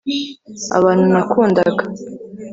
abantu 0.77 1.05
nakundaga 1.13 1.83